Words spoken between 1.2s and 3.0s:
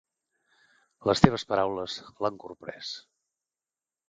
teves paraules l'han corprès.